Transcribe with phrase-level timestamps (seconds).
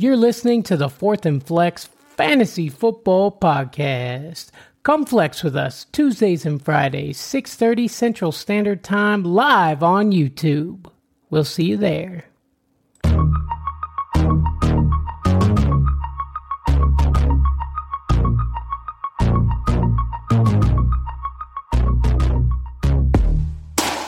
[0.00, 1.84] You're listening to the Fourth and Flex
[2.16, 4.48] Fantasy Football Podcast.
[4.82, 10.86] Come flex with us Tuesdays and Fridays, 6:30 Central Standard Time, live on YouTube.
[11.28, 12.24] We'll see you there.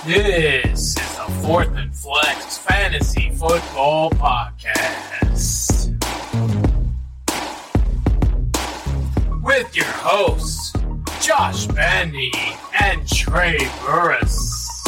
[0.06, 5.11] This is the Fourth and Flex Fantasy Football Podcast.
[10.02, 10.72] Hosts,
[11.24, 12.32] Josh Bandy
[12.80, 13.56] and Trey
[13.86, 14.82] Burris.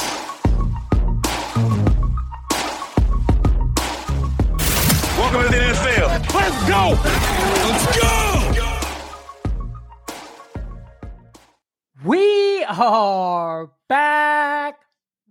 [5.17, 6.09] Welcome to the NFL.
[6.35, 6.99] Let's go.
[7.65, 8.11] Let's go.
[12.05, 14.81] We are back.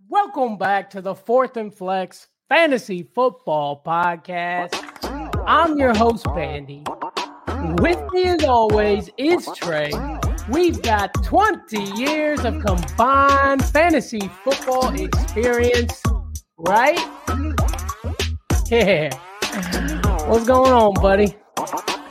[0.08, 4.80] Welcome back to the Fourth and Flex Fantasy Football Podcast.
[5.45, 6.86] I'm your host, Bandy.
[7.63, 9.89] With me, as always, is Trey.
[10.50, 16.03] We've got 20 years of combined fantasy football experience,
[16.58, 17.00] right?
[18.67, 19.16] Yeah.
[20.28, 21.38] What's going on, buddy?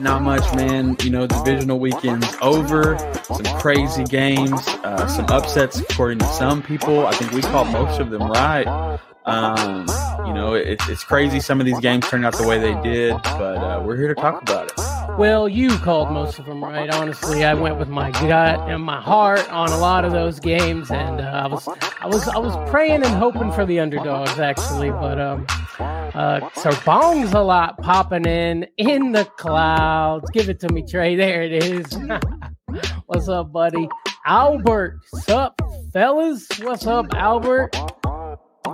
[0.00, 0.96] Not much, man.
[1.02, 2.96] You know, divisional weekend's over.
[3.24, 7.06] Some crazy games, uh, some upsets according to some people.
[7.06, 8.98] I think we called most of them right.
[9.26, 9.86] Um,
[10.26, 11.40] you know, it's it's crazy.
[11.40, 14.14] Some of these games turned out the way they did, but uh, we're here to
[14.14, 14.91] talk about it.
[15.18, 16.88] Well, you called most of them right.
[16.88, 20.90] Honestly, I went with my gut and my heart on a lot of those games,
[20.90, 21.68] and uh, I was,
[22.00, 24.90] I was, I was praying and hoping for the underdogs actually.
[24.90, 25.46] But um,
[25.78, 30.30] uh, so Bong's a lot popping in in the clouds.
[30.30, 31.14] Give it to me, Trey.
[31.14, 31.86] There it is.
[33.06, 33.88] What's up, buddy?
[34.24, 35.60] Albert, sup,
[35.92, 36.48] fellas?
[36.60, 37.76] What's up, Albert?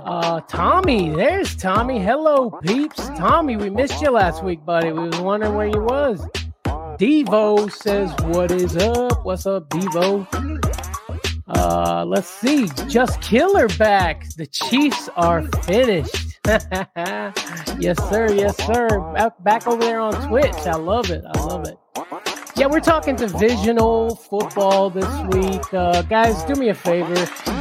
[0.05, 1.99] Uh, Tommy, there's Tommy.
[1.99, 3.07] Hello, peeps.
[3.17, 4.91] Tommy, we missed you last week, buddy.
[4.91, 6.25] We was wondering where you was.
[6.97, 9.25] Devo says, "What is up?
[9.25, 10.25] What's up, Devo?"
[11.47, 12.67] Uh, let's see.
[12.87, 14.29] Just Killer back.
[14.37, 16.39] The Chiefs are finished.
[16.47, 18.31] yes, sir.
[18.31, 19.31] Yes, sir.
[19.41, 20.55] Back, over there on Twitch.
[20.65, 21.23] I love it.
[21.25, 21.77] I love it.
[22.59, 25.73] Yeah, we're talking divisional football this week.
[25.73, 27.13] Uh, guys, do me a favor.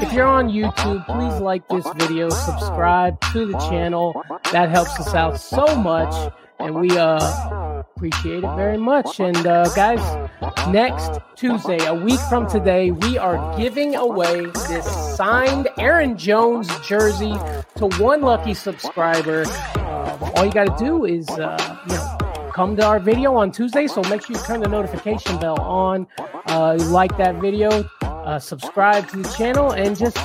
[0.02, 4.20] If you're on YouTube, please like this video, subscribe to the channel.
[4.50, 9.20] That helps us out so much, and we uh, appreciate it very much.
[9.20, 10.00] And uh, guys,
[10.66, 17.34] next Tuesday, a week from today, we are giving away this signed Aaron Jones jersey
[17.76, 19.44] to one lucky subscriber.
[19.76, 22.27] Um, all you got to do is, uh, you know,
[22.58, 23.86] come to our video on Tuesday.
[23.86, 26.08] So make sure you turn the notification bell on,
[26.48, 30.16] uh, like that video, uh, subscribe to the channel, and just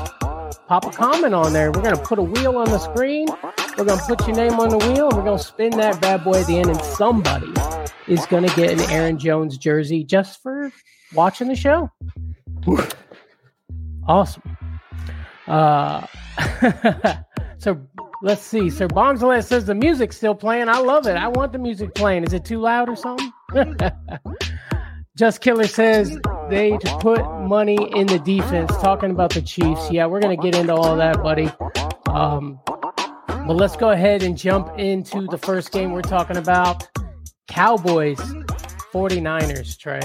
[0.67, 1.71] pop a comment on there.
[1.71, 3.27] We're going to put a wheel on the screen.
[3.77, 5.09] We're going to put your name on the wheel.
[5.09, 7.53] And we're going to spin that bad boy at the end, and somebody
[8.07, 10.71] is going to get an Aaron Jones jersey just for
[11.13, 11.91] watching the show.
[14.07, 14.57] Awesome.
[15.45, 16.07] Uh,
[17.59, 17.79] so
[18.23, 18.69] let's see.
[18.69, 20.69] Sir Bongsalet says the music's still playing.
[20.69, 21.15] I love it.
[21.15, 22.23] I want the music playing.
[22.23, 23.31] Is it too loud or something?
[25.15, 26.17] Just Killer says
[26.49, 28.71] they put money in the defense.
[28.77, 29.91] Talking about the Chiefs.
[29.91, 31.51] Yeah, we're gonna get into all that, buddy.
[32.07, 36.87] Um, but let's go ahead and jump into the first game we're talking about.
[37.47, 38.17] Cowboys,
[38.91, 39.99] 49ers, Trey.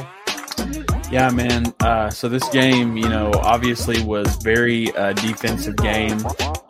[1.10, 1.72] Yeah, man.
[1.80, 6.18] Uh, so this game, you know, obviously was very uh, defensive game.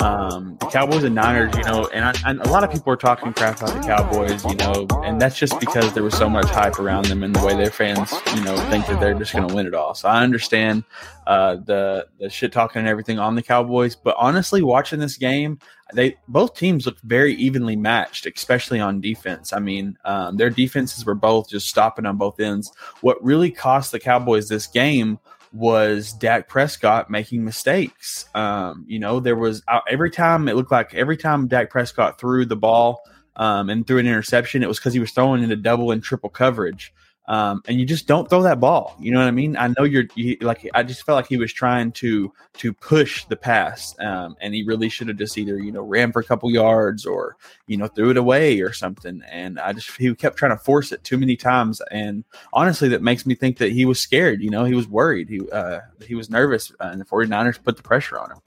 [0.00, 2.97] Um, the Cowboys and Niners, you know, and, I, and a lot of people are
[2.97, 6.47] talking crap about the Cowboys, you know, and that's just because there was so much
[6.47, 9.48] hype around them and the way their fans, you know, think that they're just going
[9.48, 9.94] to win it all.
[9.94, 10.84] So I understand
[11.26, 15.58] uh, the the shit talking and everything on the Cowboys, but honestly, watching this game,
[15.92, 19.53] they both teams looked very evenly matched, especially on defense.
[19.53, 22.70] I mean, um, their defenses were both just stopping on both ends.
[23.00, 25.19] What really cost the Cowboys this game
[25.53, 28.28] was Dak Prescott making mistakes.
[28.34, 32.20] Um, you know, there was uh, every time it looked like every time Dak Prescott
[32.20, 33.00] threw the ball
[33.36, 36.31] um, and threw an interception, it was because he was throwing into double and triple
[36.31, 36.93] coverage.
[37.28, 38.96] Um, and you just don't throw that ball.
[38.98, 39.54] You know what I mean?
[39.56, 43.26] I know you're you, like I just felt like he was trying to to push
[43.26, 46.25] the pass, um, and he really should have just either you know ran for a
[46.25, 47.36] couple yards or
[47.66, 49.22] you know threw it away or something.
[49.30, 53.02] And I just he kept trying to force it too many times, and honestly, that
[53.02, 54.40] makes me think that he was scared.
[54.40, 55.28] You know, he was worried.
[55.28, 58.38] He uh, he was nervous, uh, and the 49ers put the pressure on him.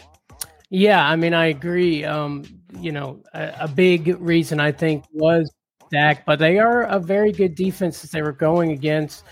[0.71, 2.03] Yeah, I mean, I agree.
[2.05, 2.45] Um,
[2.79, 5.51] you know, a, a big reason I think was
[5.91, 9.23] Dak, but they are a very good defense that they were going against.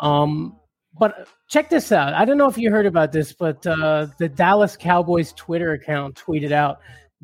[0.00, 0.56] Um,
[0.98, 2.14] but check this out.
[2.14, 6.16] I don't know if you heard about this, but uh, the Dallas Cowboys Twitter account
[6.16, 6.78] tweeted out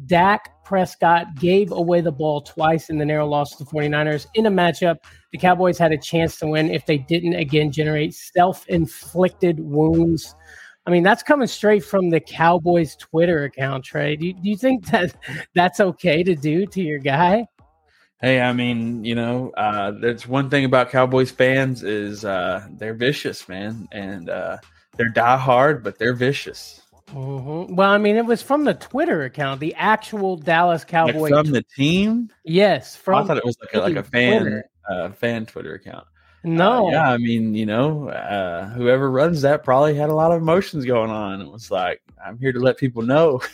[0.06, 4.46] Dak Prescott gave away the ball twice in the narrow loss to the 49ers in
[4.46, 4.98] a matchup
[5.32, 10.34] the Cowboys had a chance to win if they didn't again generate self inflicted wounds.
[10.86, 14.16] I mean, that's coming straight from the Cowboys Twitter account, Trey.
[14.16, 15.14] Do you, do you think that
[15.54, 17.46] that's okay to do to your guy?
[18.22, 22.94] Hey, I mean, you know, uh, there's one thing about Cowboys fans is uh, they're
[22.94, 24.58] vicious, man, and uh,
[24.96, 26.82] they're die hard, but they're vicious.
[27.08, 27.74] Mm-hmm.
[27.74, 31.52] Well, I mean, it was from the Twitter account, the actual Dallas Cowboys like from
[31.52, 32.30] the team.
[32.44, 36.06] Yes, from I thought it was like a, like a fan uh, fan Twitter account.
[36.44, 40.30] No, uh, yeah, I mean, you know, uh, whoever runs that probably had a lot
[40.30, 41.40] of emotions going on.
[41.40, 43.42] It was like, I'm here to let people know.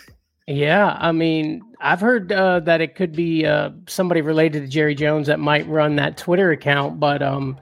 [0.49, 4.95] Yeah, I mean, I've heard uh, that it could be uh, somebody related to Jerry
[4.95, 7.59] Jones that might run that Twitter account, but um,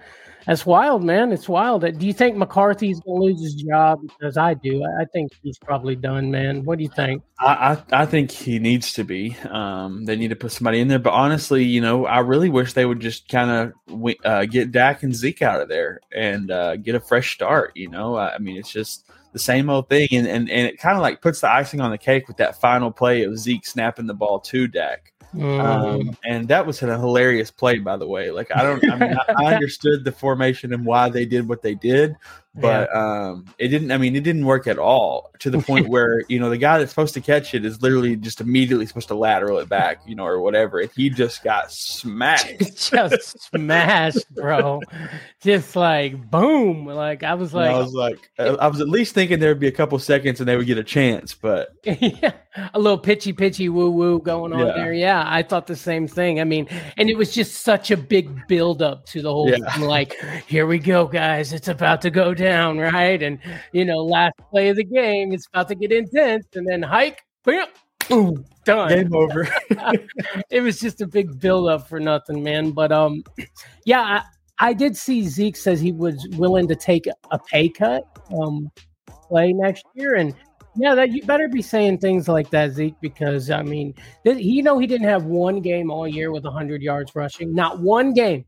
[0.47, 1.33] that's wild, man.
[1.33, 1.81] It's wild.
[1.81, 3.99] Do you think McCarthy's to lose his job?
[4.03, 4.85] Because I do.
[4.85, 6.62] I think he's probably done, man.
[6.62, 7.25] What do you think?
[7.41, 9.37] I I, I think he needs to be.
[9.50, 11.00] Um, they need to put somebody in there.
[11.00, 15.03] But honestly, you know, I really wish they would just kind of uh, get Dak
[15.03, 17.73] and Zeke out of there and uh, get a fresh start.
[17.75, 20.97] You know, I mean, it's just the same old thing, and and, and it kind
[20.97, 24.06] of like puts the icing on the cake with that final play of Zeke snapping
[24.06, 25.12] the ball to Dak.
[25.35, 25.61] Mm.
[25.61, 28.31] Um, and that was a hilarious play, by the way.
[28.31, 31.61] Like I don't, I mean, I, I understood the formation and why they did what
[31.61, 32.17] they did,
[32.56, 33.29] but yeah.
[33.29, 33.93] um, it didn't.
[33.93, 36.79] I mean, it didn't work at all to the point where you know the guy
[36.79, 40.14] that's supposed to catch it is literally just immediately supposed to lateral it back, you
[40.14, 40.81] know, or whatever.
[40.94, 42.58] He just got smashed,
[42.91, 44.81] just smashed, bro.
[45.43, 46.87] Just like boom.
[46.87, 49.69] Like I was like, and I was like, I was at least thinking there'd be
[49.69, 52.32] a couple seconds and they would get a chance, but yeah,
[52.73, 54.73] a little pitchy pitchy woo woo going on yeah.
[54.73, 54.94] there.
[54.94, 56.41] Yeah, I thought the same thing.
[56.41, 59.73] I mean, and it was just such a big build up to the whole yeah.
[59.75, 59.85] thing.
[59.85, 60.14] Like,
[60.47, 61.52] here we go, guys.
[61.52, 63.22] It's about to go down down, right?
[63.22, 63.38] And
[63.72, 67.22] you know, last play of the game, it's about to get intense, and then hike,
[68.08, 68.88] boom, done.
[68.88, 69.48] Game over.
[70.50, 72.70] it was just a big build up for nothing, man.
[72.72, 73.25] But um,
[73.84, 74.00] yeah,
[74.60, 78.04] I, I did see Zeke says he was willing to take a pay cut,
[78.40, 78.70] um,
[79.28, 80.34] play next year, and
[80.76, 83.94] yeah, that you better be saying things like that, Zeke, because I mean,
[84.25, 87.81] th- you know, he didn't have one game all year with 100 yards rushing, not
[87.81, 88.44] one game.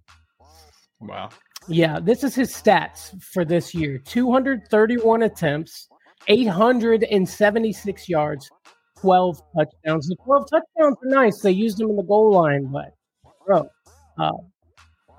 [1.01, 1.31] Wow.
[1.69, 5.89] Yeah, this is his stats for this year 231 attempts,
[6.27, 8.51] 876 yards,
[9.01, 10.09] 12 touchdowns.
[10.09, 11.41] The 12 touchdowns are nice.
[11.41, 12.95] They used him in the goal line, but,
[13.47, 13.69] bro,
[14.19, 14.33] uh,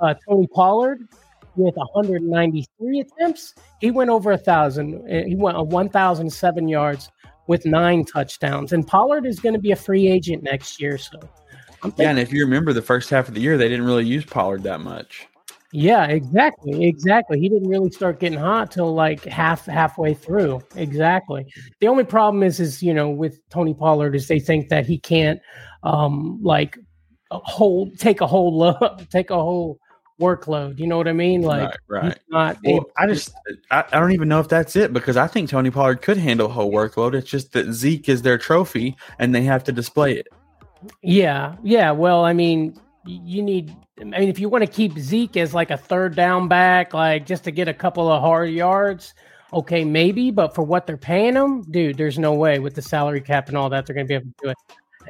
[0.02, 1.08] uh, Tony Pollard
[1.56, 4.96] with 193 attempts, he went over a thousand.
[5.10, 7.12] Uh, he went a 1,007 yards
[7.48, 8.74] with nine touchdowns.
[8.74, 10.98] And Pollard is going to be a free agent next year.
[10.98, 11.20] So,
[11.98, 14.26] yeah, and if you remember the first half of the year, they didn't really use
[14.26, 15.28] Pollard that much.
[15.72, 17.40] Yeah, exactly, exactly.
[17.40, 20.62] He didn't really start getting hot till like half halfway through.
[20.76, 21.46] Exactly.
[21.80, 24.98] The only problem is, is you know, with Tony Pollard, is they think that he
[24.98, 25.40] can't,
[25.84, 26.78] um, like,
[27.32, 29.80] hold take a whole load, take a whole
[30.20, 30.80] workload.
[30.80, 31.44] You know what I mean?
[31.44, 32.04] Like, right.
[32.04, 32.20] right.
[32.30, 33.32] Not well, I just,
[33.70, 36.48] I, I don't even know if that's it because I think Tony Pollard could handle
[36.48, 37.14] a whole workload.
[37.14, 40.28] It's just that Zeke is their trophy and they have to display it.
[41.04, 41.92] Yeah, yeah.
[41.92, 45.72] Well, I mean, you need I mean, if you want to keep Zeke as like
[45.72, 49.14] a third down back, like just to get a couple of hard yards,
[49.54, 50.32] okay, maybe.
[50.32, 53.58] But for what they're paying him, dude, there's no way with the salary cap and
[53.58, 54.58] all that they're going to be able to do it.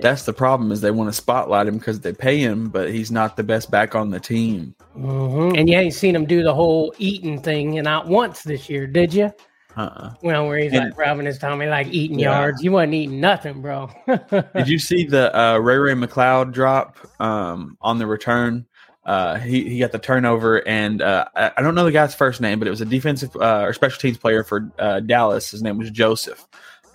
[0.02, 3.12] That's the problem is they want to spotlight him because they pay him, but he's
[3.12, 4.74] not the best back on the team.
[4.98, 5.58] Mm-hmm.
[5.58, 8.88] And you ain't seen him do the whole eating thing and not once this year,
[8.88, 9.34] did you?
[9.80, 10.14] Uh-uh.
[10.22, 12.38] Well, where he's and, like rubbing his tummy, like eating yeah.
[12.38, 12.62] yards.
[12.62, 13.90] You wasn't eating nothing, bro.
[14.08, 18.66] Did you see the uh, Ray Ray McCloud drop um, on the return?
[19.06, 22.42] Uh, he he got the turnover, and uh, I, I, don't know the guy's first
[22.42, 25.50] name, but it was a defensive uh, or special teams player for uh, Dallas.
[25.50, 26.46] His name was Joseph.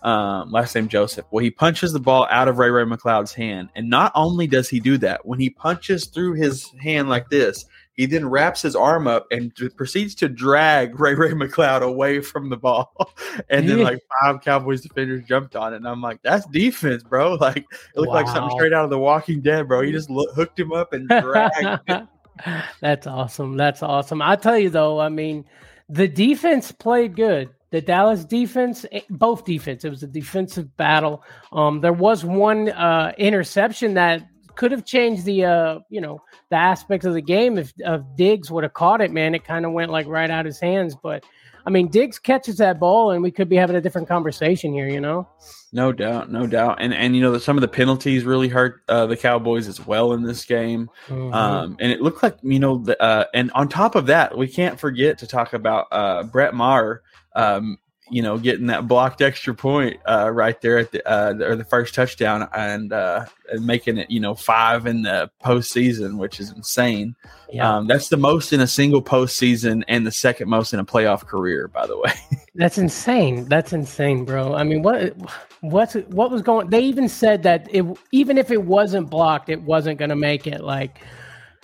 [0.02, 1.24] Um, last name Joseph.
[1.30, 4.68] Well, he punches the ball out of Ray Ray McCloud's hand, and not only does
[4.68, 7.64] he do that, when he punches through his hand like this,
[7.94, 12.50] he then wraps his arm up and proceeds to drag Ray Ray McCloud away from
[12.50, 12.92] the ball.
[13.48, 15.76] and then like five Cowboys defenders jumped on it.
[15.76, 17.38] And I'm like, that's defense, bro.
[17.44, 18.14] Like it looked wow.
[18.14, 19.82] like something straight out of The Walking Dead, bro.
[19.82, 22.08] He just hooked him up and dragged.
[22.80, 23.58] that's awesome.
[23.58, 24.22] That's awesome.
[24.22, 25.44] I tell you though, I mean,
[25.90, 27.50] the defense played good.
[27.70, 31.22] The Dallas defense, eh, both defense, it was a defensive battle.
[31.52, 36.56] Um, there was one uh, interception that could have changed the uh, you know the
[36.56, 39.10] aspects of the game if, if Diggs would have caught it.
[39.10, 40.96] Man, it kind of went like right out his hands.
[41.00, 41.24] But
[41.66, 44.88] I mean, Diggs catches that ball, and we could be having a different conversation here.
[44.88, 45.28] You know.
[45.72, 48.82] No doubt, no doubt, and and you know that some of the penalties really hurt
[48.88, 51.34] uh, the Cowboys as well in this game, mm-hmm.
[51.34, 54.46] um, and it looked like you know, the, uh, and on top of that, we
[54.46, 57.02] can't forget to talk about uh, Brett Maher
[57.34, 57.78] um,
[58.10, 61.64] you know, getting that blocked extra point uh, right there at the uh, or the
[61.64, 66.50] first touchdown and, uh, and making it, you know, five in the postseason, which is
[66.50, 67.16] insane.
[67.50, 67.76] Yeah.
[67.76, 71.26] Um, that's the most in a single postseason and the second most in a playoff
[71.26, 72.12] career, by the way.
[72.56, 73.46] That's insane.
[73.46, 74.54] That's insane, bro.
[74.54, 75.16] I mean, what
[75.60, 76.70] what's what was going?
[76.70, 80.46] They even said that it even if it wasn't blocked, it wasn't going to make
[80.46, 80.62] it.
[80.62, 81.00] Like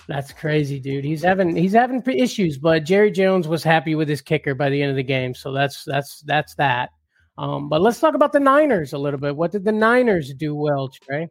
[0.08, 1.04] that's crazy, dude.
[1.04, 4.82] He's having he's having issues, but Jerry Jones was happy with his kicker by the
[4.82, 6.90] end of the game, so that's that's that's that.
[7.38, 9.36] Um, but let's talk about the Niners a little bit.
[9.36, 11.28] What did the Niners do well, Trey?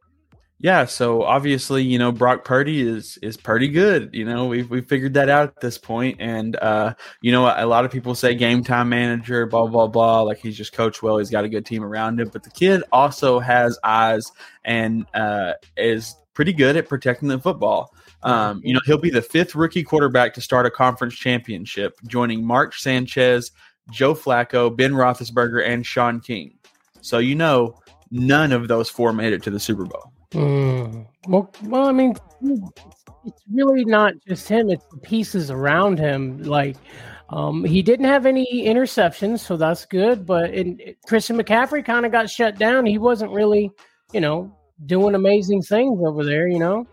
[0.62, 4.10] Yeah, so obviously, you know, Brock Purdy is is pretty good.
[4.12, 6.18] You know, we've we figured that out at this point.
[6.20, 10.22] and uh, you know, a lot of people say game time manager, blah blah blah,
[10.22, 12.30] like he's just coached well, he's got a good team around him.
[12.34, 14.30] But the kid also has eyes
[14.66, 17.94] and uh, is pretty good at protecting the football.
[18.24, 22.46] Um, you know, he'll be the fifth rookie quarterback to start a conference championship, joining
[22.46, 23.52] Mark Sanchez,
[23.92, 26.58] Joe Flacco, Ben Roethlisberger, and Shaun King.
[27.02, 27.80] So you know,
[28.12, 30.12] none of those four made it to the Super Bowl.
[30.32, 31.08] Mm.
[31.28, 32.16] Well, well, I mean,
[33.26, 36.44] it's really not just him; it's the pieces around him.
[36.44, 36.76] Like,
[37.30, 40.26] um, he didn't have any interceptions, so that's good.
[40.26, 42.86] But in, Christian McCaffrey kind of got shut down.
[42.86, 43.72] He wasn't really,
[44.12, 46.48] you know, doing amazing things over there.
[46.48, 46.88] You know.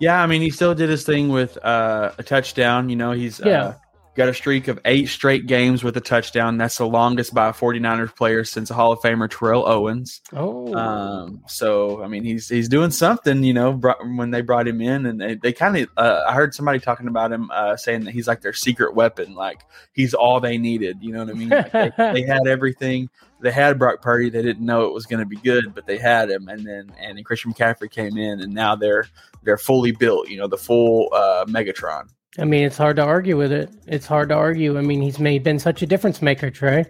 [0.00, 2.88] Yeah, I mean, he still did his thing with uh, a touchdown.
[2.88, 3.64] You know, he's Yeah.
[3.64, 3.74] uh,
[4.18, 6.58] got a streak of eight straight games with a touchdown.
[6.58, 10.20] That's the longest by a 49ers player since a Hall of Famer Terrell Owens.
[10.32, 14.66] Oh, Um, so I mean, he's he's doing something, you know, brought, when they brought
[14.66, 15.88] him in, and they, they kind of.
[15.96, 19.34] Uh, I heard somebody talking about him, uh, saying that he's like their secret weapon,
[19.34, 20.98] like he's all they needed.
[21.00, 21.48] You know what I mean?
[21.50, 23.08] Like, they, they had everything.
[23.40, 24.30] They had Brock Purdy.
[24.30, 26.92] They didn't know it was going to be good, but they had him, and then
[26.98, 29.06] and then Christian McCaffrey came in, and now they're
[29.44, 30.28] they're fully built.
[30.28, 32.08] You know, the full uh, Megatron.
[32.38, 33.70] I mean, it's hard to argue with it.
[33.86, 34.78] It's hard to argue.
[34.78, 36.84] I mean, he's made been such a difference maker, Trey.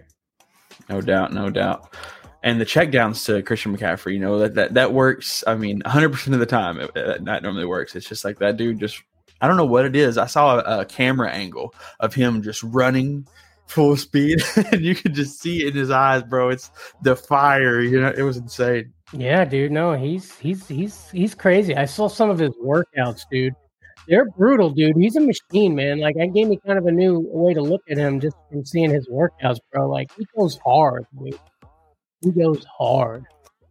[0.89, 1.95] No doubt, no doubt.
[2.43, 5.43] And the checkdowns to Christian McCaffrey, you know that that, that works.
[5.45, 7.95] I mean, 100 percent of the time, it, that normally works.
[7.95, 8.79] It's just like that dude.
[8.79, 9.01] Just
[9.41, 10.17] I don't know what it is.
[10.17, 13.27] I saw a, a camera angle of him just running
[13.67, 14.41] full speed,
[14.71, 16.49] and you could just see it in his eyes, bro.
[16.49, 17.81] It's the fire.
[17.81, 18.93] You know, it was insane.
[19.11, 19.71] Yeah, dude.
[19.71, 21.75] No, he's he's he's he's crazy.
[21.75, 23.53] I saw some of his workouts, dude.
[24.09, 24.97] They're brutal, dude.
[24.97, 25.99] He's a machine, man.
[25.99, 28.65] Like, that gave me kind of a new way to look at him just from
[28.65, 29.87] seeing his workouts, bro.
[29.87, 31.39] Like, he goes hard, dude.
[32.21, 33.25] He goes hard.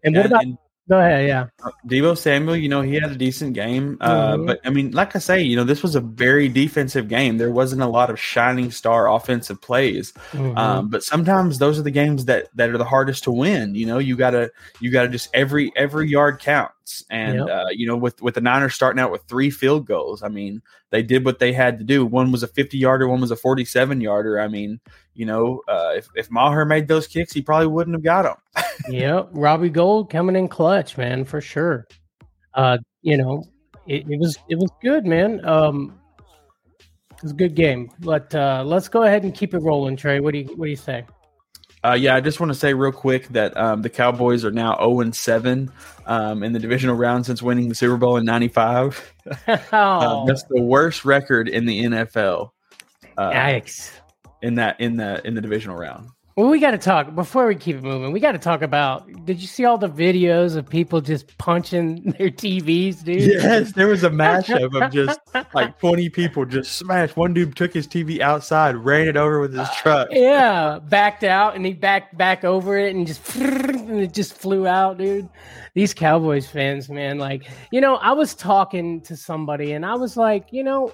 [0.05, 0.45] And what about?
[0.45, 0.57] and
[0.89, 1.47] Go ahead, yeah.
[1.87, 3.99] Deebo Samuel, you know, he had a decent game.
[4.01, 4.47] Uh, Mhm.
[4.47, 7.37] But I mean, like I say, you know, this was a very defensive game.
[7.37, 10.15] There wasn't a lot of shining star offensive plays.
[10.33, 10.57] Mhm.
[10.57, 13.75] Um, but sometimes those are the games that that are the hardest to win.
[13.75, 17.05] You know, you gotta you gotta just every every yard counts.
[17.11, 17.49] And Yep.
[17.51, 20.63] uh, you know, with with the Niners starting out with three field goals, I mean,
[20.91, 22.07] they did what they had to do.
[22.07, 24.41] One was a fifty yarder, one was a forty seven yarder.
[24.41, 24.81] I mean,
[25.15, 28.37] you know, uh, if if Maher made those kicks, he probably wouldn't have got them.
[28.89, 31.87] Yep, Robbie Gould coming in clutch, man, for sure.
[32.55, 33.45] Uh, you know,
[33.87, 35.45] it, it was it was good, man.
[35.45, 35.99] Um,
[37.11, 37.91] it was a good game.
[38.01, 40.21] But uh, let's go ahead and keep it rolling, Trey.
[40.21, 41.05] What do you what do you say?
[41.85, 44.77] Uh, yeah, I just want to say real quick that um, the Cowboys are now
[44.77, 45.71] zero and seven
[46.07, 49.15] um, in the divisional round since winning the Super Bowl in '95.
[49.73, 52.51] oh, Um, that's the worst record in the NFL.
[53.17, 53.93] Uh, yikes!
[54.43, 56.09] in that in the in the divisional round.
[56.39, 58.13] Well, we got to talk before we keep it moving.
[58.13, 59.09] We got to talk about.
[59.25, 63.23] Did you see all the videos of people just punching their TVs, dude?
[63.23, 65.19] Yes, there was a mashup of just
[65.53, 67.17] like 20 people just smashed.
[67.17, 70.11] One dude took his TV outside, ran it over with his truck.
[70.13, 74.65] Yeah, backed out and he backed back over it and just and it just flew
[74.65, 75.29] out, dude.
[75.75, 80.17] These Cowboys fans, man, like you know, I was talking to somebody and I was
[80.17, 80.93] like, you know,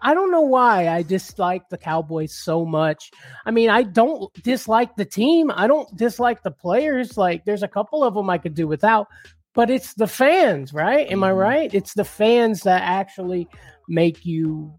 [0.00, 3.10] I don't know why I dislike the Cowboys so much.
[3.44, 5.50] I mean, I don't dislike the team.
[5.54, 7.16] I don't dislike the players.
[7.18, 9.06] Like, there's a couple of them I could do without,
[9.54, 11.10] but it's the fans, right?
[11.10, 11.38] Am I Mhm.
[11.38, 11.74] right?
[11.74, 13.48] It's the fans that actually
[13.88, 14.72] make you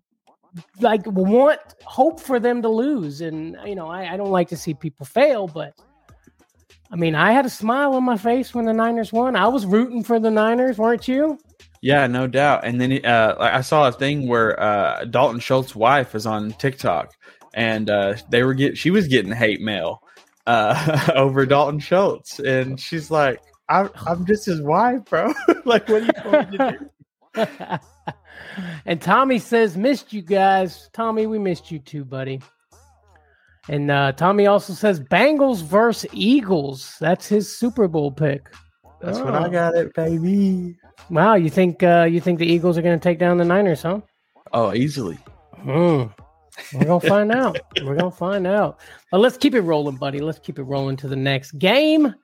[0.79, 3.21] like want hope for them to lose.
[3.21, 5.73] And you know, I, I don't like to see people fail, but
[6.91, 9.35] I mean, I had a smile on my face when the Niners won.
[9.35, 11.37] I was rooting for the Niners, weren't you?
[11.81, 12.65] Yeah, no doubt.
[12.65, 17.13] And then uh, I saw a thing where uh, Dalton Schultz's wife was on TikTok,
[17.53, 20.01] and uh, they were get she was getting hate mail
[20.47, 25.33] uh, over Dalton Schultz, and she's like, "I'm I'm just his wife, bro.
[25.65, 26.89] like, what are you me to
[27.35, 27.79] do?"
[28.85, 31.27] and Tommy says, "Missed you guys, Tommy.
[31.27, 32.41] We missed you too, buddy."
[33.69, 36.95] And uh, Tommy also says, "Bengals versus Eagles.
[36.99, 38.49] That's his Super Bowl pick."
[39.01, 39.43] That's what Oh.
[39.43, 40.77] I got it, baby.
[41.09, 43.83] Wow, you think uh, you think the Eagles are going to take down the Niners,
[43.83, 44.01] huh?
[44.53, 45.17] Oh, easily.
[45.57, 46.03] Hmm.
[46.73, 47.59] We're gonna find out.
[47.83, 48.79] We're gonna find out.
[49.11, 50.19] But let's keep it rolling, buddy.
[50.19, 52.15] Let's keep it rolling to the next game.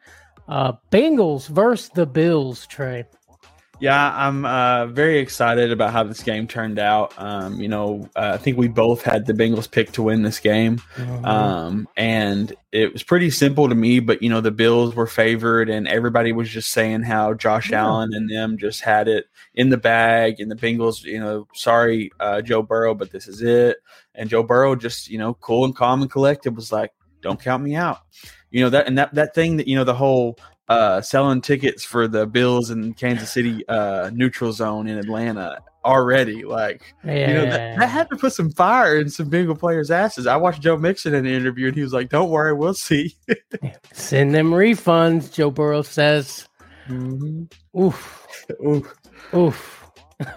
[0.47, 3.05] Uh Bengals versus the Bills, Trey.
[3.83, 7.13] Yeah, I'm uh, very excited about how this game turned out.
[7.17, 10.39] Um, you know, uh, I think we both had the Bengals pick to win this
[10.39, 11.25] game, Mhm.
[11.27, 13.99] um, and it was pretty simple to me.
[13.99, 17.83] But you know, the Bills were favored, and everybody was just saying how Josh Yeah.
[17.83, 22.09] Allen and them just had it in the bag, and the Bengals, you know, sorry,
[22.21, 23.79] uh, Joe Burrow, but this is it.
[24.15, 27.61] And Joe Burrow just, you know, cool and calm and collected was like, "Don't count
[27.61, 27.97] me out."
[28.49, 30.37] You know that, and that that thing that you know the whole
[30.69, 36.43] uh, selling tickets for the Bills in Kansas City uh, neutral zone in Atlanta already.
[36.45, 37.27] Like, yeah.
[37.27, 40.27] you know, that, that had to put some fire in some Bengal players' asses.
[40.27, 43.15] I watched Joe Mixon in the interview and he was like, don't worry, we'll see.
[43.93, 46.47] Send them refunds, Joe Burrow says.
[46.89, 48.27] Oof.
[48.61, 48.95] oof,
[49.33, 49.82] Oof.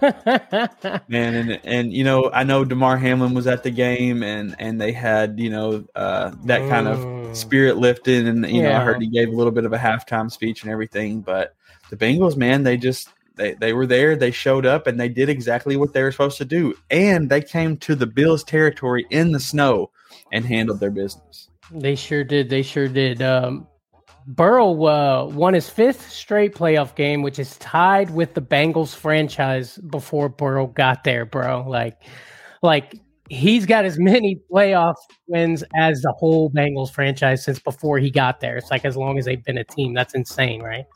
[1.09, 4.81] man, and and you know, I know Damar Hamlin was at the game and and
[4.81, 7.37] they had you know uh, that kind of Mm.
[7.37, 10.31] spirit lifted, and you know, I heard he gave a little bit of a halftime
[10.31, 11.21] speech and everything.
[11.21, 11.55] But
[11.91, 15.29] the Bengals, man, they just they, they were there, they showed up, and they did
[15.29, 19.33] exactly what they were supposed to do, and they came to the Bills territory in
[19.33, 19.91] the snow
[20.33, 21.51] and handled their business.
[21.71, 22.49] They sure did.
[22.49, 23.21] They sure did.
[23.23, 23.67] Um,
[24.27, 29.79] Burrow uh, won his fifth straight playoff game, which is tied with the Bengals franchise
[29.79, 31.65] before Burrow got there, bro.
[31.69, 32.03] Like,
[32.61, 32.97] like
[33.29, 34.95] he's got as many playoff
[35.29, 38.57] wins as the whole Bengals franchise since before he got there.
[38.57, 39.95] It's like as long as they've been a team.
[39.95, 40.87] That's insane, right?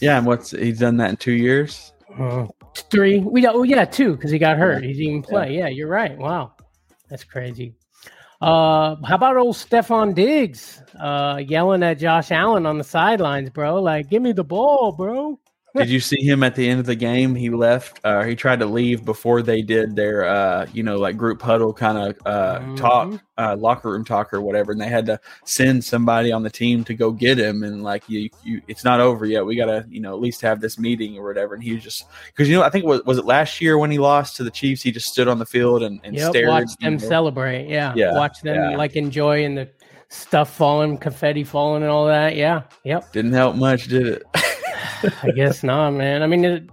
[0.00, 1.92] Yeah, and what's he's done that in two years?
[2.18, 2.46] Uh,
[2.90, 3.20] three.
[3.20, 4.82] We got, oh yeah, two because he got hurt.
[4.82, 5.56] He didn't even play.
[5.56, 5.68] Yeah.
[5.68, 6.16] you're right.
[6.18, 6.54] Wow,
[7.08, 7.74] that's crazy.
[8.40, 13.82] Uh, how about old Stefon Diggs uh, yelling at Josh Allen on the sidelines, bro?
[13.82, 15.38] Like, give me the ball, bro.
[15.76, 17.34] Did you see him at the end of the game?
[17.34, 18.00] He left.
[18.02, 21.72] Uh, he tried to leave before they did their, uh, you know, like group huddle
[21.72, 22.76] kind of uh, Mhm.
[22.76, 24.72] talk, uh, locker room talk or whatever.
[24.72, 27.62] And they had to send somebody on the team to go get him.
[27.62, 29.46] And like, you, you it's not over yet.
[29.46, 31.54] We gotta, you know, at least have this meeting or whatever.
[31.54, 33.90] And he was just because you know, I think was was it last year when
[33.92, 34.82] he lost to the Chiefs?
[34.82, 36.48] He just stood on the field and, and Yep, stared.
[36.48, 36.98] watch them know.
[36.98, 37.68] celebrate.
[37.68, 38.76] Yeah, Yeah, watch them yeah.
[38.76, 39.68] like enjoy and the
[40.08, 42.34] stuff falling, confetti falling, and all that.
[42.34, 43.12] Yeah, yep.
[43.12, 44.22] Didn't help much, did it?
[45.22, 46.22] I guess not, man.
[46.22, 46.70] I mean, it,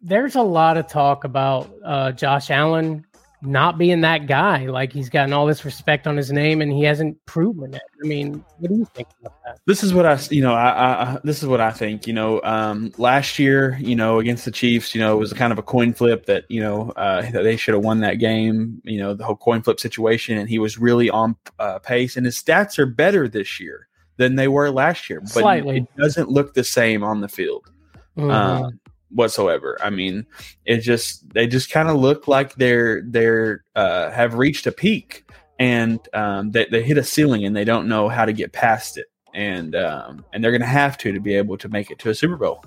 [0.00, 3.04] there's a lot of talk about uh, Josh Allen
[3.40, 4.66] not being that guy.
[4.66, 7.82] Like he's gotten all this respect on his name, and he hasn't proven it.
[8.02, 9.58] I mean, what do you think about that?
[9.66, 12.06] this is what I, you know, I, I, this is what I think.
[12.06, 15.52] You know, um, last year, you know, against the Chiefs, you know, it was kind
[15.52, 18.80] of a coin flip that you know uh, that they should have won that game.
[18.84, 22.26] You know, the whole coin flip situation, and he was really on uh, pace, and
[22.26, 23.87] his stats are better this year
[24.18, 25.78] than they were last year, but Slightly.
[25.78, 27.70] it doesn't look the same on the field
[28.18, 28.30] Mhm.
[28.32, 29.78] um, whatsoever.
[29.80, 30.26] I mean,
[30.66, 35.24] it just they just kind of look like they're they're uh, have reached a peak
[35.58, 38.98] and um, they they hit a ceiling and they don't know how to get past
[38.98, 39.06] it.
[39.34, 42.10] And um, and they're going to have to to be able to make it to
[42.10, 42.64] a Super Bowl.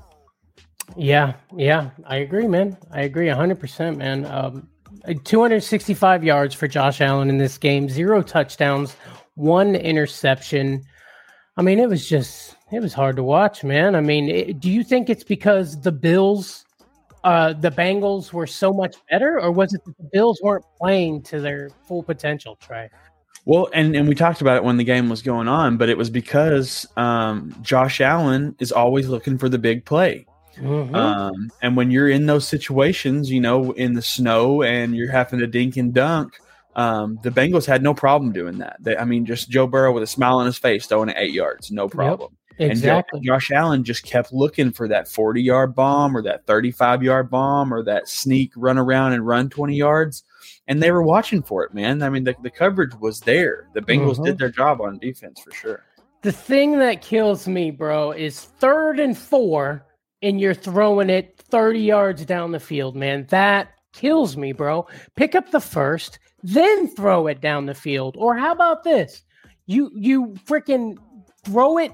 [0.98, 2.78] Yeah, yeah, I agree, man.
[2.92, 4.26] I agree 100%, man.
[4.26, 4.68] Um,
[5.24, 8.96] 265 yards for Josh Allen in this game, zero touchdowns,
[9.36, 10.84] one interception.
[11.58, 13.96] I mean, it was just, it was hard to watch, man.
[13.96, 16.66] I mean, it, do you think it's because the Bills,
[17.24, 21.24] uh, the Bengals were so much better, or was it that the Bills weren't playing
[21.24, 22.90] to their full potential, Trey?
[23.46, 25.98] Well, and, and we talked about it when the game was going on, but it
[25.98, 30.26] was because um, Josh Allen is always looking for the big play.
[30.58, 30.94] Mhm.
[30.96, 35.40] Um, and when you're in those situations, you know, in the snow and you're having
[35.40, 36.40] to dink and dunk,
[36.76, 38.78] um, the Bengals had no problem doing that.
[38.80, 41.34] They, I mean, just Joe Burrow with a smile on his face throwing it eight
[41.34, 42.38] yards, no problem.
[42.58, 43.18] exactly.
[43.18, 47.30] And Josh Allen just kept looking for that 40 yard bomb or that 35 yard
[47.30, 50.24] bomb or that sneak run around and run 20 yards.
[50.68, 52.02] And they were watching for it, man.
[52.04, 53.68] I mean, the, the coverage was there.
[53.74, 54.26] The Bengals Mhm.
[54.26, 55.84] did their job on defense for sure.
[56.22, 59.86] The thing that kills me, bro, is third and four,
[60.22, 63.26] and you're throwing it 30 yards down the field, man.
[63.30, 64.88] That kills me, bro.
[65.16, 68.16] Pick up the first, then throw it down the field.
[68.18, 69.24] Or how about this?
[69.68, 70.98] You you freaking
[71.46, 71.92] throw it.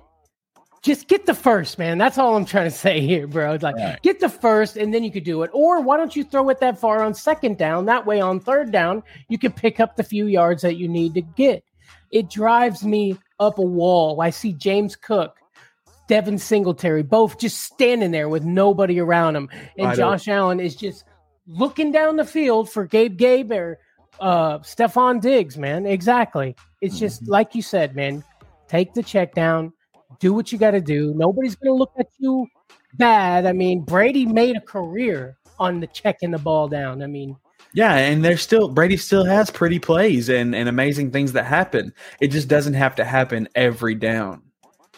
[0.83, 1.97] Just get the first, man.
[1.97, 3.53] That's all I'm trying to say here, bro.
[3.53, 4.01] It's like Right.
[4.03, 5.49] get the first, and then you could do it.
[5.53, 7.85] Or why don't you throw it that far on second down?
[7.85, 11.13] That way, on third down, you can pick up the few yards that you need
[11.15, 11.63] to get.
[12.11, 14.21] It drives me up a wall.
[14.21, 15.35] I see James Cook,
[16.07, 21.03] Devin Singletary, both just standing there with nobody around them, and Josh Allen is just
[21.47, 23.79] looking down the field for Gabe Gabe or
[24.19, 25.57] uh, Stefon Diggs.
[25.57, 26.55] Man, exactly.
[26.81, 27.31] It's just Mm-hmm.
[27.31, 28.23] like you said, man.
[28.67, 29.71] Take the check down.
[30.19, 31.13] Do what you got to do.
[31.15, 32.47] Nobody's going to look at you
[32.95, 33.45] bad.
[33.45, 37.01] I mean, Brady made a career on the checking the ball down.
[37.01, 37.35] I mean,
[37.73, 41.93] Yeah, and there's still Brady still has pretty plays and, and amazing things that happen.
[42.19, 44.41] It just doesn't have to happen every down.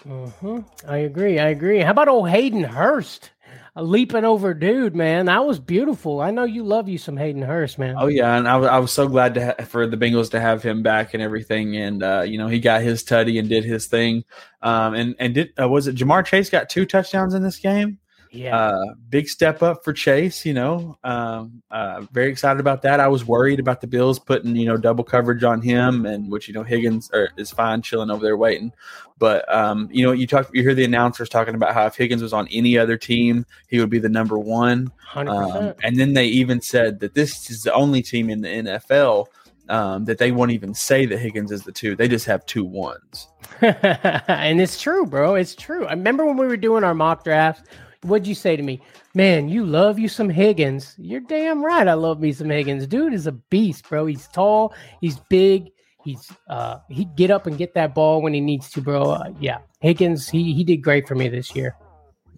[0.08, 0.60] Mm-hmm.
[0.90, 1.40] I agree.
[1.40, 1.82] I agree.
[1.82, 3.32] How about old Hayden Hurst?
[3.80, 5.28] A leaping over dude, man.
[5.28, 6.20] That was beautiful.
[6.20, 7.96] I know you love you some Hayden Hurst, man.
[7.98, 10.40] Oh yeah, and I, was- I was so glad to ha- for the Bengals to
[10.42, 11.78] have him back and everything.
[11.78, 14.26] And uh, you know, he got his tutty and did his thing.
[14.62, 18.00] Um, and and did uh, was it Ja'Marr Chase got two touchdowns in this game?
[18.32, 18.58] Yeah.
[18.58, 20.46] Uh, big step up for Chase.
[20.46, 23.00] You know, um, uh, very excited about that.
[23.00, 26.48] I was worried about the Bills putting you know double coverage on him, and which
[26.48, 28.72] you know Higgins are, is fine chilling over there waiting.
[29.18, 32.22] But um, you know, you talk, you hear the announcers talking about how if Higgins
[32.22, 34.92] was on any other team, he would be the number one.
[35.12, 35.30] 100%.
[35.30, 39.28] Um, and then they even said that this is the only team in the NFL
[39.70, 41.96] um, that they won't even say that Higgins is the two.
[41.96, 43.28] They just have two ones.
[43.62, 45.36] and it's true, bro.
[45.36, 45.86] It's true.
[45.86, 47.64] I remember when we were doing our mock drafts.
[48.02, 48.82] What'd you say to me?
[49.14, 50.96] Man, you love you some Higgins.
[50.98, 51.88] You're damn right.
[51.88, 52.88] I love me some Higgins.
[52.88, 54.06] Dude is a beast, bro.
[54.06, 54.74] He's tall.
[55.02, 55.72] He's big.
[56.06, 59.12] He's uh he get up and get that ball when he needs to, bro.
[59.12, 60.30] Uh, yeah, Higgins.
[60.30, 61.76] He he did great for me this year.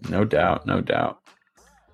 [0.08, 1.20] No doubt, no doubt.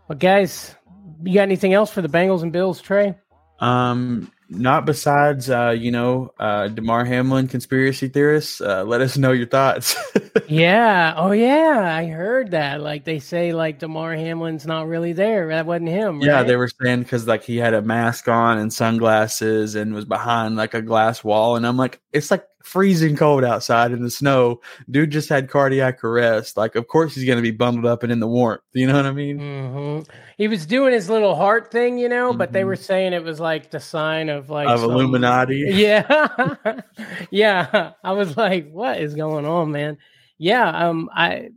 [0.08, 0.74] But guys,
[1.22, 3.14] you got anything else for the Bengals and Bills, Trey?
[3.60, 8.60] Um, not besides, uh, you know, uh, Damar Hamlin conspiracy theorists.
[8.60, 9.96] Uh, let us know your thoughts.
[10.46, 11.12] Yeah.
[11.16, 11.94] Oh, yeah.
[11.94, 12.80] I heard that.
[12.80, 15.48] Like they say, like Damar Hamlin's not really there.
[15.48, 16.20] That wasn't him.
[16.22, 20.06] yeah, they were saying because like he had a mask on and sunglasses and was
[20.06, 24.10] behind like a glass wall, and I'm like, it's like freezing cold outside in the
[24.10, 24.60] snow.
[24.90, 26.56] Dude just had cardiac arrest.
[26.56, 28.60] Like, of course he's gonna be bundled up and in the warmth.
[28.74, 29.38] You know what I mean?
[29.38, 30.00] hmm
[30.36, 32.66] He was doing his little heart thing, you know, but they Mhm.
[32.66, 35.64] were saying it was like the sign of like of some- Illuminati.
[35.70, 36.54] Yeah,
[37.30, 37.92] yeah.
[38.04, 39.98] I was like, "What is going on, man?"
[40.38, 41.48] Yeah, um, I,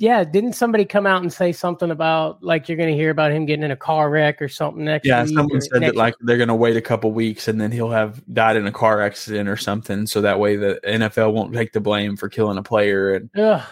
[0.00, 0.24] yeah.
[0.24, 3.44] Didn't somebody come out and say something about like you're going to hear about him
[3.44, 5.06] getting in a car wreck or something next?
[5.06, 8.22] Yeah, someone said that like they're gonna wait a couple weeks and then he'll have
[8.32, 11.80] died in a car accident or something, so that way the NFL won't take the
[11.80, 13.14] blame for killing a player.
[13.14, 13.62] And Ugh.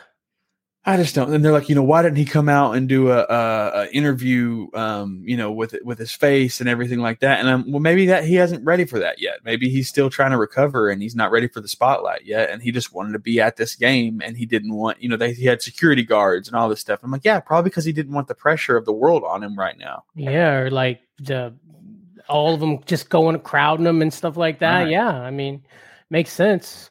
[0.85, 1.33] I just don't.
[1.33, 3.91] And they're like, you know, why didn't he come out and do a, a, a
[3.93, 7.41] interview, um, you know, with with his face and everything like that?
[7.41, 9.41] And um, well, maybe that he hasn't ready for that yet.
[9.45, 12.51] Maybe he's still trying to recover and he's not ready for the spotlight yet.
[12.51, 15.17] And he just wanted to be at this game and he didn't want, you know,
[15.17, 17.01] they he had security guards and all this stuff.
[17.03, 19.59] I'm like, yeah, probably because he didn't want the pressure of the world on him
[19.59, 20.05] right now.
[20.15, 21.55] Yeah, or like the
[22.29, 24.85] all of them just going crowding them and stuff like that.
[24.85, 24.91] Right.
[24.91, 25.65] Yeah, I mean,
[26.09, 26.91] makes sense.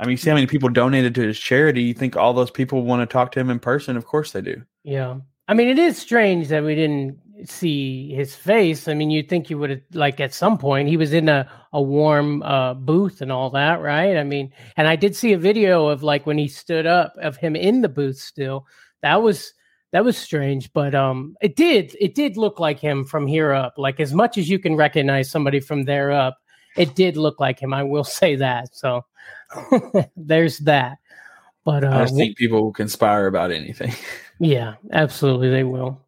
[0.00, 1.82] I mean, see how many people donated to his charity.
[1.82, 3.98] You think all those people want to talk to him in person?
[3.98, 4.62] Of course they do.
[4.82, 8.88] Yeah, I mean, it is strange that we didn't see his face.
[8.88, 11.50] I mean, you'd think you would have like at some point he was in a
[11.72, 14.16] a warm uh, booth and all that, right?
[14.16, 17.36] I mean, and I did see a video of like when he stood up of
[17.36, 18.66] him in the booth still.
[19.02, 19.52] That was
[19.92, 23.74] that was strange, but um, it did it did look like him from here up.
[23.76, 26.38] Like as much as you can recognize somebody from there up,
[26.76, 27.74] it did look like him.
[27.74, 28.74] I will say that.
[28.74, 29.04] So
[30.16, 30.98] there's that.
[31.64, 33.92] But I uh, just think people will conspire about anything.
[34.38, 36.00] yeah, absolutely they will.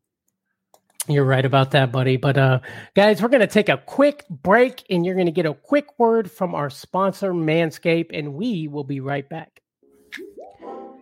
[1.08, 2.16] You're right about that, buddy.
[2.16, 2.60] But uh
[2.94, 5.98] guys, we're going to take a quick break and you're going to get a quick
[5.98, 9.60] word from our sponsor Manscaped and we will be right back.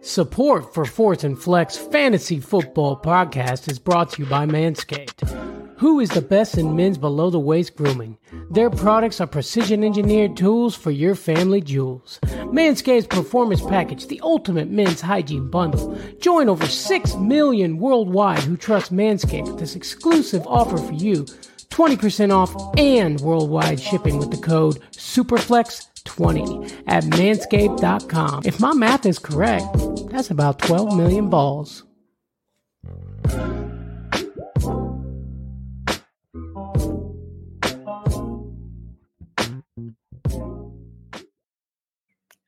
[0.03, 5.68] Support for Fourth and Flex Fantasy Football Podcast is brought to you by Manscaped.
[5.81, 8.19] Who is the best in men's below the waist grooming?
[8.51, 12.19] Their products are precision engineered tools for your family jewels.
[12.53, 15.99] Manscaped's Performance Package, the ultimate men's hygiene bundle.
[16.19, 21.25] Join over 6 million worldwide who trust Manscaped with this exclusive offer for you
[21.71, 28.43] 20% off and worldwide shipping with the code SUPERFLEX20 at manscaped.com.
[28.45, 29.64] If my math is correct,
[30.11, 31.85] that's about 12 million balls.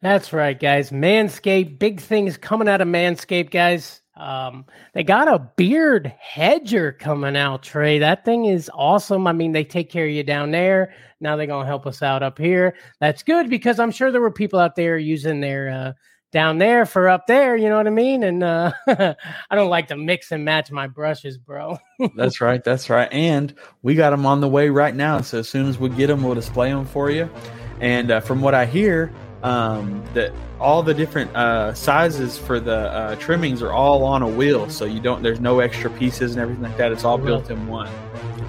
[0.02, 0.90] That's right, guys.
[0.90, 4.00] Manscaped, big things coming out of Manscaped, guys.
[4.16, 8.00] Um, they got a beard hedger coming out, Trey.
[8.00, 9.26] That thing is awesome.
[9.26, 10.92] I mean, they take care of you down there.
[11.20, 12.74] Now they're gonna help us out up here.
[13.00, 15.92] That's good because I'm sure there were people out there using their uh
[16.32, 18.24] down there for up there, you know what I mean?
[18.24, 21.78] And uh I don't like to mix and match my brushes, bro.
[22.16, 22.62] That's right.
[22.62, 23.10] That's right.
[23.12, 25.20] And we got them on the way right now.
[25.20, 27.30] So as soon as we get them, we'll display them for you.
[27.80, 29.12] And uh, from what I hear,
[29.42, 34.28] um, that all the different uh, sizes for the uh, trimmings are all on a
[34.28, 34.68] wheel.
[34.70, 35.22] So you don't.
[35.22, 36.92] There's no extra pieces and everything like that.
[36.92, 37.90] It's all built in one.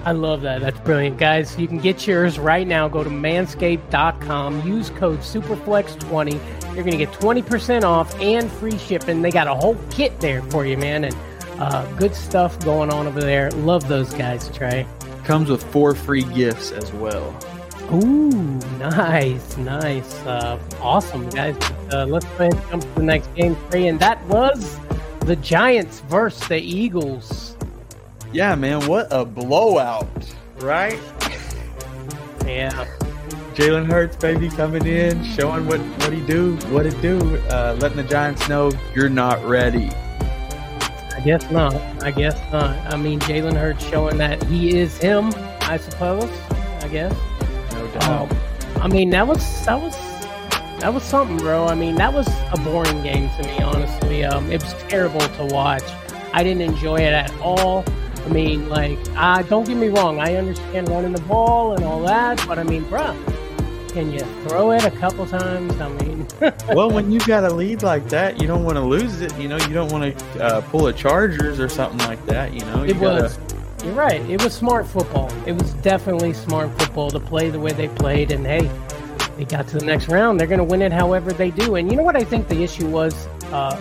[0.04, 0.60] I love that.
[0.60, 1.16] That's brilliant.
[1.16, 2.88] Guys, you can get yours right now.
[2.88, 4.66] Go to manscaped.com.
[4.68, 6.32] Use code SUPERFLEX20.
[6.74, 9.22] You're going to get 20% off and free shipping.
[9.22, 11.04] They got a whole kit there for you, man.
[11.04, 11.16] And
[11.58, 13.50] uh, good stuff going on over there.
[13.52, 14.86] Love those guys, Trey.
[15.24, 17.34] comes with four free gifts as well.
[17.94, 18.30] Ooh,
[18.80, 21.56] nice, nice, uh, awesome, guys.
[21.92, 24.80] Uh, let's go ahead and jump to the next game, Trey, and that was
[25.20, 27.56] the Giants versus the Eagles.
[28.32, 30.08] Yeah, man, what a blowout,
[30.56, 30.98] right?
[32.44, 32.84] Yeah,
[33.54, 37.18] Jalen Hurts, baby, coming in, showing what what he do, what it do,
[37.50, 39.88] uh, letting the Giants know you're not ready.
[41.16, 41.74] I guess not.
[42.02, 42.76] I guess not.
[42.92, 45.32] I mean, Jalen Hurts showing that he is him.
[45.60, 46.28] I suppose.
[46.80, 47.16] I guess.
[47.84, 48.30] No doubt.
[48.30, 48.38] Um,
[48.82, 49.94] I mean, that was that was
[50.80, 51.66] that was something, bro.
[51.66, 54.24] I mean, that was a boring game to me, honestly.
[54.24, 55.84] Um, it was terrible to watch.
[56.32, 57.84] I didn't enjoy it at all.
[58.16, 60.18] I mean, like, uh, don't get me wrong.
[60.18, 63.14] I understand running the ball and all that, but I mean, bro,
[63.88, 65.78] can you throw it a couple times?
[65.80, 66.26] I mean,
[66.74, 69.36] well, when you got a lead like that, you don't want to lose it.
[69.38, 72.52] You know, you don't want to uh, pull a Chargers or something like that.
[72.52, 73.38] You know, you it was.
[73.84, 74.22] You're right.
[74.30, 75.30] It was smart football.
[75.46, 78.30] It was definitely smart football to play the way they played.
[78.30, 78.70] And hey,
[79.36, 80.40] they got to the next round.
[80.40, 81.74] They're going to win it however they do.
[81.74, 83.26] And you know what I think the issue was?
[83.52, 83.78] Uh,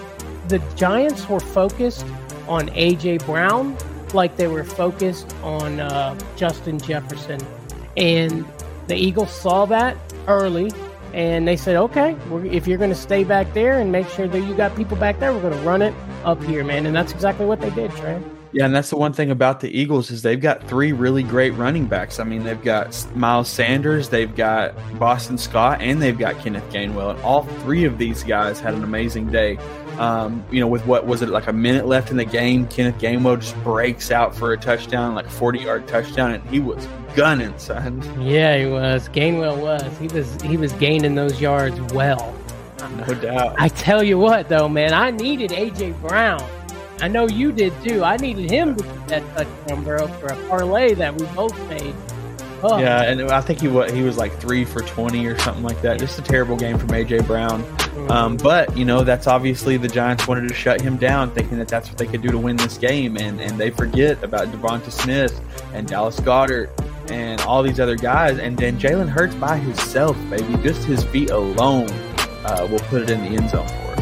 [0.49, 2.05] the Giants were focused
[2.49, 3.19] on A.J.
[3.19, 3.77] Brown
[4.13, 7.39] like they were focused on uh, Justin Jefferson.
[7.95, 8.45] And
[8.87, 9.95] the Eagles saw that
[10.27, 10.69] early.
[11.13, 12.17] And they said, okay,
[12.51, 15.19] if you're going to stay back there and make sure that you got people back
[15.19, 15.93] there, we're going to run it
[16.25, 16.87] up here, man.
[16.87, 18.21] And that's exactly what they did, Trey.
[18.53, 21.51] Yeah, and that's the one thing about the Eagles is they've got three really great
[21.51, 22.19] running backs.
[22.19, 27.15] I mean, they've got Miles Sanders, they've got Boston Scott, and they've got Kenneth Gainwell.
[27.15, 29.57] And all three of these guys had an amazing day.
[29.97, 32.99] Um, you know, with what was it like a minute left in the game, Kenneth
[32.99, 37.57] Gainwell just breaks out for a touchdown, like a forty-yard touchdown, and he was gunning,
[37.57, 38.01] son.
[38.21, 39.09] Yeah, he was.
[39.09, 39.97] Gainwell was.
[39.97, 40.41] He was.
[40.43, 42.35] He was gaining those yards well.
[43.07, 43.55] No doubt.
[43.57, 46.43] I tell you what, though, man, I needed AJ Brown.
[46.99, 48.03] I know you did too.
[48.03, 51.95] I needed him to get that touchdown, bro, for a parlay that we both made.
[52.65, 52.79] Oh.
[52.79, 55.81] Yeah, and I think he what he was like three for twenty or something like
[55.81, 55.99] that.
[55.99, 57.61] Just a terrible game from AJ Brown.
[58.09, 61.67] Um, but you know that's obviously the Giants wanted to shut him down, thinking that
[61.67, 64.91] that's what they could do to win this game, and and they forget about Devonta
[64.91, 65.41] Smith
[65.73, 66.69] and Dallas Goedert
[67.11, 71.31] and all these other guys, and then Jalen Hurts by himself, baby, just his feet
[71.31, 71.89] alone
[72.45, 73.92] uh, will put it in the end zone for him.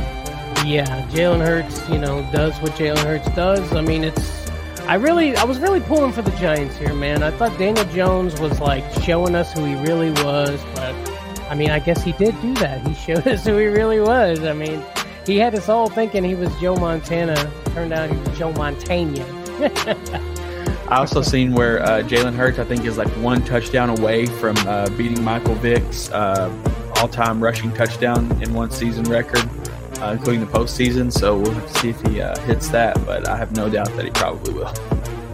[0.71, 3.73] Yeah, Jalen Hurts, you know, does what Jalen Hurts does.
[3.73, 4.49] I mean, it's.
[4.88, 7.23] I really, I was really pulling for the Giants here, man.
[7.23, 10.95] I thought Daniel Jones was like showing us who he really was, but
[11.49, 12.88] I mean, I guess he did do that.
[12.88, 14.45] He showed us who he really was.
[14.45, 14.81] I mean,
[15.25, 17.51] he had us all thinking he was Joe Montana.
[17.73, 19.25] Turned out he was Joe Montana.
[20.88, 24.55] I also seen where uh, Jalen Hurts, I think, is like one touchdown away from
[24.60, 26.49] uh, beating Michael Vick's uh,
[26.95, 29.49] all-time rushing touchdown in one season record
[30.02, 31.12] uh, including the postseason.
[31.12, 33.96] So we'll have to see if he uh, hits that, but I have no doubt
[33.96, 34.74] that he probably will.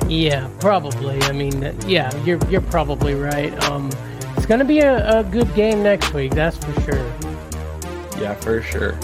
[0.10, 1.22] Yeah, probably.
[1.24, 3.54] I mean, yeah, you're you're probably right.
[3.66, 3.90] Um,
[4.38, 7.06] it's going to be a, a, good game next week, that's for sure.
[8.22, 8.98] Yeah, for sure.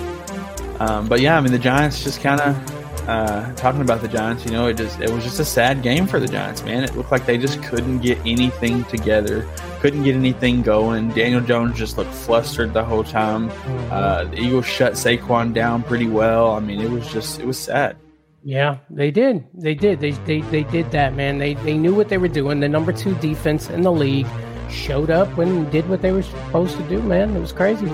[0.80, 4.45] Um, but yeah, I mean, the Giants just kind of uh, talking about the Giants,
[4.45, 6.84] you know, it just it was just a sad game for the Giants, man.
[6.84, 9.47] It looked like they just couldn't get anything together,
[9.83, 11.09] couldn't get anything going.
[11.09, 13.49] Daniel Jones just looked flustered the whole time.
[13.49, 13.91] Mm-hmm.
[13.91, 16.53] Uh, the Eagles shut Saquon down pretty well.
[16.53, 17.97] I mean, it was just it was sad.
[18.45, 19.45] Yeah, they did.
[19.53, 19.99] They did.
[19.99, 21.37] They they, they did that, man.
[21.37, 22.61] They they knew what they were doing.
[22.61, 24.25] The number two defense in the league
[24.69, 27.35] showed up and did what they were supposed to do, man.
[27.35, 27.91] It was crazy.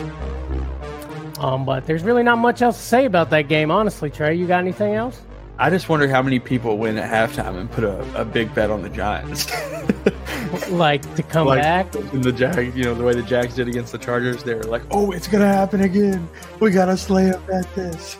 [1.39, 4.12] Um, but there's really not much else to say about that game, honestly.
[4.12, 5.19] Trey, you got anything else?
[5.62, 8.72] I just wonder how many people win at halftime and put a, a big bet
[8.72, 9.52] on the Giants.
[10.69, 11.93] like to come like, back.
[11.95, 14.63] In the Jags, you know, the way the Jags did against the Chargers, they were
[14.63, 16.30] like, "Oh, it's gonna happen again.
[16.62, 18.17] We gotta slay up at this."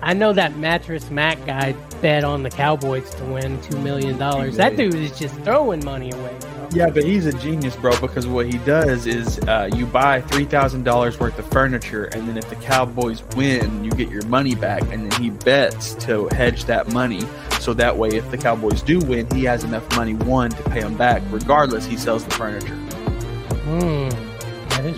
[0.00, 4.56] I know that mattress Mack guy bet on the Cowboys to win two million dollars.
[4.56, 6.36] That dude is just throwing money away.
[6.40, 6.68] Bro.
[6.72, 7.98] Yeah, but he's a genius, bro.
[8.00, 12.28] Because what he does is uh, you buy three thousand dollars worth of furniture, and
[12.28, 16.28] then if the Cowboys win, you get your money back, and then he bets to
[16.28, 17.22] hedge that money.
[17.58, 20.80] So that way, if the Cowboys do win, he has enough money one to pay
[20.80, 21.22] them back.
[21.30, 22.76] Regardless, he sells the furniture.
[23.66, 24.08] Hmm.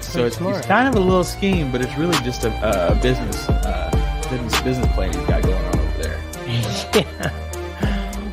[0.02, 3.48] so it's, it's, kind of a little scheme, but it's really just a, a business.
[3.48, 3.90] Uh,
[4.30, 6.22] business business plan he's got going on over there.
[6.46, 7.46] yeah.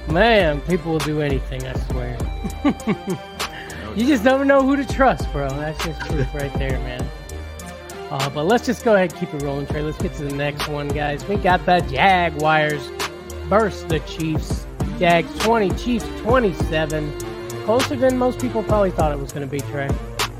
[0.11, 2.17] Man, people will do anything, I swear.
[3.95, 5.49] you just don't know who to trust, bro.
[5.49, 7.05] That's just proof right there, man.
[8.09, 9.81] Uh, but let's just go ahead and keep it rolling, Trey.
[9.81, 11.27] Let's get to the next one, guys.
[11.27, 12.89] We got the Jaguars
[13.49, 14.65] burst the Chiefs.
[14.97, 17.19] Jags 20, Chiefs 27.
[17.65, 19.89] Closer than most people probably thought it was going to be, Trey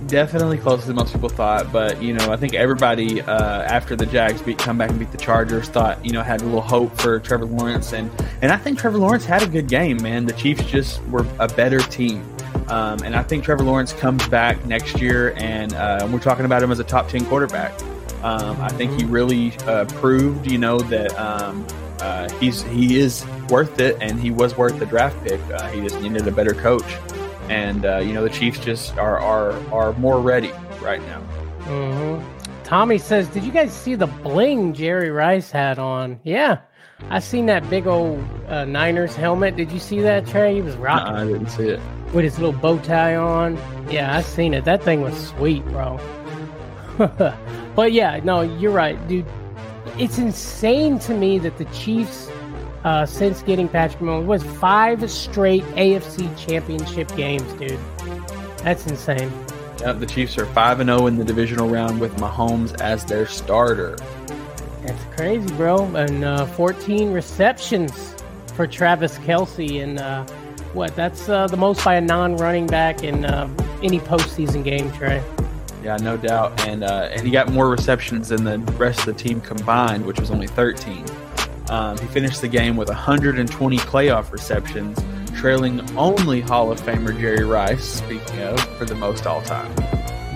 [0.08, 1.72] definitely closer than most people thought.
[1.72, 5.12] But you know, I think everybody uh, after the Jags beat come back and beat
[5.12, 8.10] the Chargers thought you know had a little hope for Trevor Lawrence, and
[8.42, 10.02] and I think Trevor Lawrence had a good game.
[10.02, 12.24] Man, the Chiefs just were a better team.
[12.70, 16.62] Um, and I think Trevor Lawrence comes back next year, and uh, we're talking about
[16.62, 17.72] him as a top 10 quarterback.
[18.24, 21.66] Um, I think he really uh, proved, you know, that um,
[22.02, 25.40] uh, he's he is worth it, and he was worth the draft pick.
[25.52, 26.98] Uh, he just needed a better coach,
[27.50, 31.22] and uh, you know the Chiefs just are are are more ready right now.
[31.66, 32.64] Mm-hmm.
[32.64, 36.60] Tommy says, "Did you guys see the bling Jerry Rice had on?" Yeah,
[37.10, 39.56] I seen that big old uh, Niners helmet.
[39.56, 40.56] Did you see that, Trey?
[40.56, 41.16] He was rocking.
[41.16, 41.80] I didn't see it
[42.14, 43.58] with his little bow tie on.
[43.90, 44.66] Yeah, I seen it.
[44.66, 46.00] That thing was sweet, bro.
[47.76, 49.26] but yeah, no, you're right, dude.
[49.98, 52.30] It's insane to me that the Chiefs,
[52.88, 57.78] uh, since getting Patrick Mahomes, was five straight AFC Championship games, dude.
[58.60, 59.30] That's insane.
[59.82, 63.04] Yep, the Chiefs are five and zero oh in the divisional round with Mahomes as
[63.04, 63.98] their starter.
[64.84, 65.84] That's crazy, bro.
[65.96, 68.16] And uh, 14 receptions
[68.56, 69.84] for Travis Kelce.
[69.84, 70.26] and uh,
[70.72, 70.96] what?
[70.96, 73.50] That's uh, the most by a non-running back in uh,
[73.84, 75.22] any postseason game, Trey.
[75.84, 76.66] Yeah, no doubt.
[76.66, 80.22] And uh, and he got more receptions than the rest of the team combined, which
[80.22, 81.06] was only 13.
[81.70, 84.98] Um, he finished the game with 120 playoff receptions,
[85.36, 87.84] trailing only Hall of Famer Jerry Rice.
[87.84, 89.74] Speaking of, for the most all time.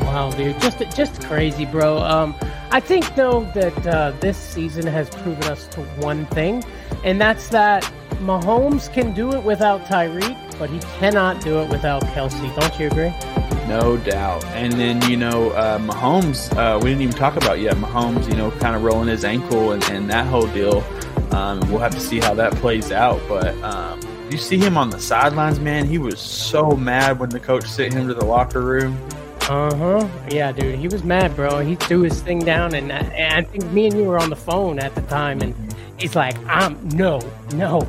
[0.02, 2.00] Wow, dude, just just crazy, bro.
[2.00, 2.36] Um,
[2.72, 6.64] I think though that uh, this season has proven us to one thing,
[7.04, 7.84] and that's that
[8.20, 12.56] Mahomes can do it without Tyreek, but he cannot do it without Kelce.
[12.60, 13.31] Don't you agree?
[13.72, 14.44] No doubt.
[14.48, 17.78] And then, you know, uh, Mahomes, uh, we didn't even talk about yet.
[17.78, 20.84] Mahomes, you know, kind of rolling his ankle and, and that whole deal.
[21.32, 23.22] Um, we'll have to see how that plays out.
[23.30, 25.88] But um, you see him on the sidelines, man.
[25.88, 29.02] He was so mad when the coach sent him to the locker room.
[29.44, 30.08] Uh huh.
[30.30, 30.78] Yeah, dude.
[30.78, 31.60] He was mad, bro.
[31.60, 34.30] He threw his thing down, and I, and I think me and you were on
[34.30, 35.56] the phone at the time, and
[36.02, 37.22] He's like, I'm no,
[37.54, 37.88] no,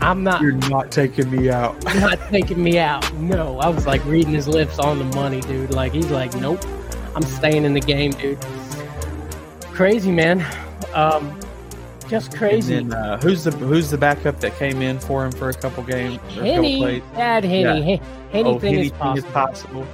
[0.00, 0.42] I'm not.
[0.42, 1.82] You're not taking me out.
[1.94, 3.14] not taking me out.
[3.14, 5.70] No, I was like reading his lips on the money, dude.
[5.70, 6.60] Like he's like, nope,
[7.14, 8.40] I'm staying in the game, dude.
[9.72, 10.44] Crazy man,
[10.92, 11.38] um,
[12.08, 12.74] just crazy.
[12.74, 15.84] Then, uh, who's the who's the backup that came in for him for a couple
[15.84, 16.20] games?
[16.34, 17.96] Henne, Dad Henne, yeah.
[18.32, 19.18] Anything, oh, is possible.
[19.18, 19.86] Is possible.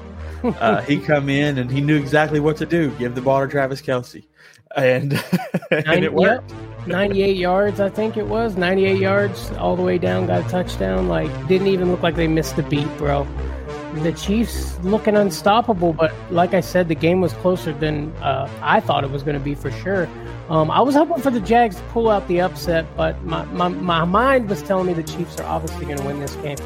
[0.59, 2.91] uh, he come in and he knew exactly what to do.
[2.93, 4.25] Give the ball to Travis Kelce
[4.77, 5.13] and,
[5.71, 6.51] and it worked.
[6.51, 6.68] Yep.
[6.87, 8.57] 98 yards, I think it was.
[8.57, 11.09] 98 yards all the way down, got a touchdown.
[11.09, 13.27] Like, didn't even look like they missed a beat, bro.
[13.95, 18.81] The Chiefs looking unstoppable, but like I said, the game was closer than uh, I
[18.81, 20.09] thought it was going to be for sure.
[20.49, 23.69] Um, I was hoping for the Jags to pull out the upset, but my, my,
[23.69, 26.59] my mind was telling me the Chiefs are obviously going to win this game.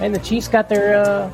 [0.00, 1.32] And the Chiefs got their uh,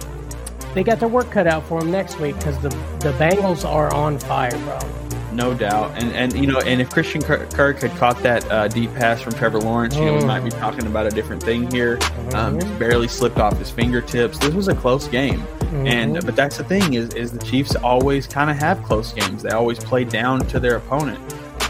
[0.74, 2.70] they got their work cut out for them next week because the
[3.00, 5.01] the Bengals are on fire, bro.
[5.32, 8.92] No doubt, and and you know, and if Christian Kirk had caught that uh, deep
[8.94, 11.94] pass from Trevor Lawrence, you know, we might be talking about a different thing here.
[12.34, 12.78] Um, mm-hmm.
[12.78, 14.38] barely slipped off his fingertips.
[14.38, 15.42] This was a close game,
[15.72, 19.42] and but that's the thing is is the Chiefs always kind of have close games.
[19.42, 21.18] They always play down to their opponent.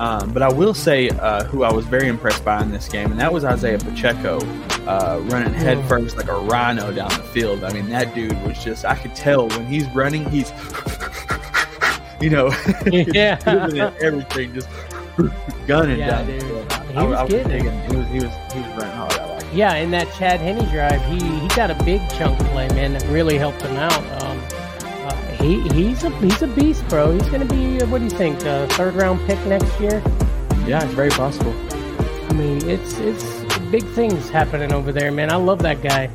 [0.00, 3.12] Um, but I will say uh, who I was very impressed by in this game,
[3.12, 4.40] and that was Isaiah Pacheco
[4.86, 7.62] uh, running headfirst like a rhino down the field.
[7.62, 10.50] I mean, that dude was just, I could tell when he's running, he's
[12.22, 12.48] you know,
[12.86, 13.38] yeah,
[14.00, 14.68] everything just
[15.66, 16.26] gunning yeah, down.
[16.26, 16.42] Dude.
[16.42, 17.46] He I, was I was it.
[17.50, 19.12] He was he was he was running hard.
[19.12, 22.46] I like yeah, in that Chad Henne drive, he he got a big chunk of
[22.48, 24.22] play, man, that really helped him out.
[24.22, 24.40] Um,
[25.06, 27.12] uh, he he's a he's a beast, bro.
[27.12, 28.42] He's going to be what do you think?
[28.44, 30.02] A third round pick next year?
[30.66, 31.54] Yeah, it's very possible.
[31.72, 35.30] I mean, it's it's big things happening over there, man.
[35.30, 36.10] I love that guy.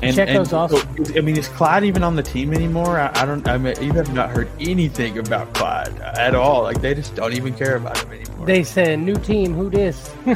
[0.00, 3.00] And, Checo's and I mean, is Clyde even on the team anymore?
[3.00, 3.46] I, I, don't.
[3.48, 6.62] I mean, you have not heard anything about Clyde at all.
[6.62, 8.46] Like they just don't even care about him anymore.
[8.46, 9.54] They said new team.
[9.54, 10.14] Who this?
[10.24, 10.34] no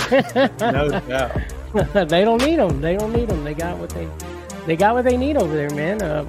[1.07, 1.41] doubt.
[2.09, 2.81] they don't need him.
[2.81, 3.45] They don't need him.
[3.45, 4.09] They got what they
[4.67, 6.03] they got what they need over there, man.
[6.03, 6.27] Uh,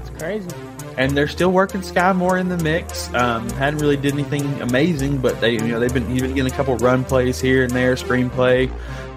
[0.00, 0.48] it's crazy.
[0.96, 3.12] And they're still working Skyy Moore in the mix.
[3.14, 6.54] Um, hadn't really did anything amazing, but they you know they've been even getting a
[6.54, 8.70] couple run plays here and there, screenplay.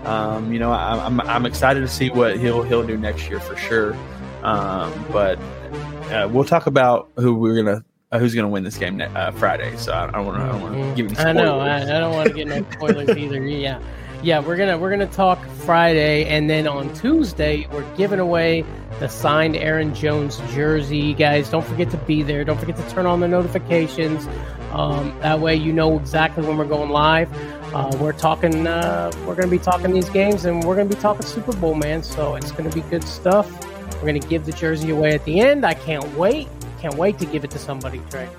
[0.05, 3.29] Um, you know, I, am I'm, I'm excited to see what he'll he'll do next
[3.29, 3.95] year for sure.
[4.43, 5.39] Um, but
[6.11, 9.75] uh, we'll talk about who we're gonna uh, who's gonna win this game uh, Friday.
[9.77, 10.93] So I don't want to mm-hmm.
[10.95, 11.37] give any spoilers.
[11.37, 13.45] I know I, I don't want to get no spoilers either.
[13.45, 13.79] Yeah,
[14.21, 18.63] yeah, we're gonna we're gonna talk Friday, and then on Tuesday we're giving away
[18.99, 21.13] the signed Aaron Jones jersey.
[21.13, 22.43] Guys, don't forget to be there.
[22.43, 24.27] Don't forget to turn on the notifications.
[24.71, 27.29] Um, that way you know exactly when we're going live.
[27.75, 28.65] Uh, we're talking.
[28.65, 31.53] Uh, we're going to be talking these games, and we're going to be talking Super
[31.57, 32.01] Bowl, man.
[32.03, 33.51] So it's going to be good stuff.
[33.95, 35.65] We're going to give the jersey away at the end.
[35.65, 36.47] I can't wait.
[36.79, 38.29] Can't wait to give it to somebody, Trey.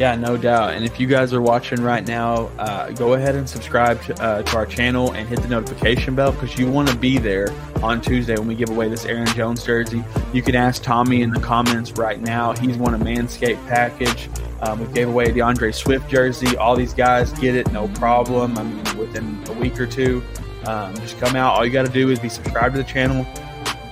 [0.00, 0.72] Yeah, no doubt.
[0.72, 4.42] And if you guys are watching right now, uh, go ahead and subscribe to, uh,
[4.44, 8.00] to our channel and hit the notification bell because you want to be there on
[8.00, 10.02] Tuesday when we give away this Aaron Jones jersey.
[10.32, 12.54] You can ask Tommy in the comments right now.
[12.54, 14.30] He's won a Manscaped package.
[14.62, 16.56] Um, we gave away a D'Andre Swift jersey.
[16.56, 18.56] All these guys get it, no problem.
[18.56, 20.22] I mean, within a week or two,
[20.64, 21.56] um, just come out.
[21.56, 23.26] All you got to do is be subscribed to the channel,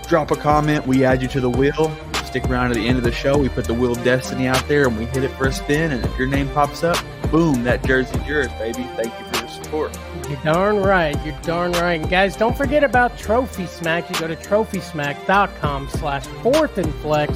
[0.08, 0.86] drop a comment.
[0.86, 1.94] We add you to the wheel.
[2.28, 3.38] Stick around to the end of the show.
[3.38, 5.92] We put the wheel of destiny out there and we hit it for a spin.
[5.92, 8.82] And if your name pops up, boom, that jersey's yours, baby.
[8.96, 9.98] Thank you for your support.
[10.28, 11.16] You're darn right.
[11.24, 11.98] You're darn right.
[11.98, 14.10] And guys, don't forget about Trophy Smack.
[14.10, 17.32] You go to trophysmack.com slash fourth and flex.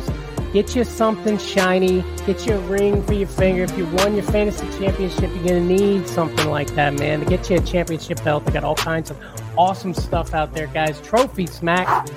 [0.52, 2.04] Get you something shiny.
[2.26, 3.62] Get you a ring for your finger.
[3.62, 7.20] If you won your fantasy championship, you're going to need something like that, man.
[7.20, 9.16] To get you a championship belt, they got all kinds of
[9.56, 11.00] awesome stuff out there, guys.
[11.00, 12.10] Trophy Smack.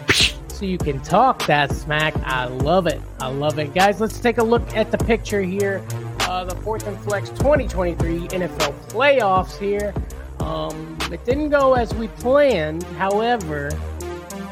[0.56, 2.16] So you can talk that smack.
[2.24, 3.02] I love it.
[3.20, 3.74] I love it.
[3.74, 5.86] Guys, let's take a look at the picture here.
[6.22, 9.94] Uh, the Fourth and Flex 2023 NFL playoffs here.
[10.40, 12.84] Um, it didn't go as we planned.
[12.84, 13.70] However,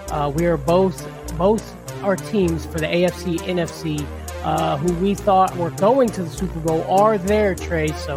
[0.09, 1.73] uh, we are both both
[2.03, 4.05] our teams for the AFC, NFC,
[4.43, 7.87] uh, who we thought were going to the Super Bowl, are there, Trey.
[7.89, 8.15] So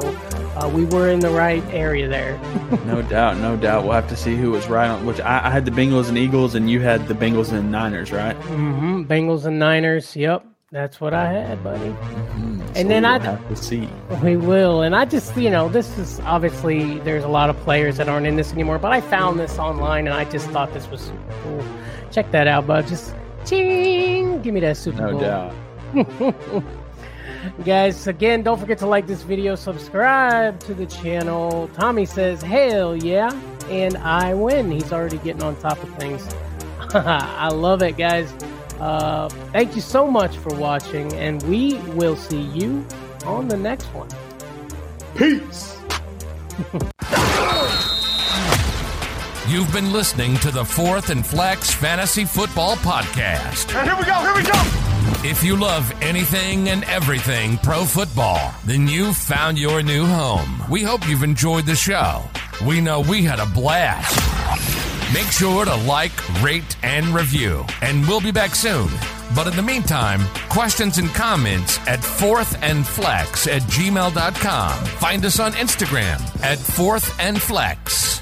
[0.56, 2.38] uh, we were in the right area there.
[2.86, 3.84] no doubt, no doubt.
[3.84, 5.06] We'll have to see who was right on.
[5.06, 8.12] Which I, I, had the Bengals and Eagles, and you had the Bengals and Niners,
[8.12, 8.36] right?
[8.40, 9.02] Mm-hmm.
[9.02, 10.16] Bengals and Niners.
[10.16, 11.90] Yep, that's what I had, buddy.
[11.90, 12.60] Mm-hmm.
[12.60, 13.88] And so then we'll I have to see.
[14.22, 17.96] We will, and I just you know this is obviously there's a lot of players
[17.98, 20.88] that aren't in this anymore, but I found this online and I just thought this
[20.88, 21.64] was super cool.
[22.10, 22.86] Check that out, bud.
[22.86, 23.14] Just
[23.44, 25.20] ching, give me that Super No Bowl.
[25.20, 25.54] doubt.
[27.64, 31.70] Guys, again, don't forget to like this video, subscribe to the channel.
[31.74, 33.30] Tommy says, hell yeah,
[33.70, 34.70] and I win.
[34.70, 36.28] He's already getting on top of things.
[36.94, 38.32] I love it, guys.
[38.78, 42.84] Uh, thank you so much for watching, and we will see you
[43.24, 44.08] on the next one.
[45.16, 45.78] Peace.
[49.48, 53.74] You've been listening to the Fourth and Flex Fantasy Football Podcast.
[53.76, 54.85] And here we go, here we go.
[55.24, 60.62] If you love anything and everything pro football, then you've found your new home.
[60.70, 62.22] We hope you've enjoyed the show.
[62.64, 64.14] We know we had a blast.
[65.14, 66.12] Make sure to like,
[66.42, 68.88] rate, and review, and we'll be back soon.
[69.34, 74.84] But in the meantime, questions and comments at fourthandflex at gmail.com.
[74.84, 77.18] Find us on Instagram at Fourth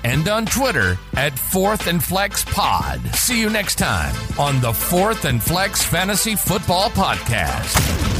[0.05, 3.01] and on Twitter at Fourth and Flex Pod.
[3.15, 8.14] See you next time on the Fourth and Flex Fantasy Football Podcast.